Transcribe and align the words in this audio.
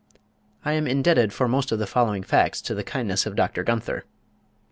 I 0.65 0.71
am 0.73 0.87
indebted 0.87 1.31
for 1.31 1.47
most 1.47 1.71
of 1.71 1.77
the 1.77 1.85
following 1.85 2.23
facts 2.23 2.59
to 2.63 2.73
the 2.73 2.83
kindness 2.83 3.27
of 3.27 3.35
Dr. 3.35 3.61
Gunther. 3.63 4.03